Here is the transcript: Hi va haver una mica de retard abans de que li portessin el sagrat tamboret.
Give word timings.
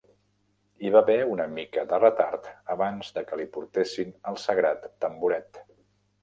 Hi 0.85 0.89
va 0.93 1.01
haver 1.03 1.17
una 1.33 1.45
mica 1.57 1.83
de 1.91 1.99
retard 2.03 2.47
abans 2.77 3.13
de 3.19 3.25
que 3.29 3.39
li 3.43 3.45
portessin 3.59 4.17
el 4.33 4.41
sagrat 4.47 4.91
tamboret. 5.07 5.63